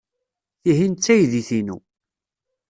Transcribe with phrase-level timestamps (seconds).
[0.61, 1.77] Tihin d taydit-inu.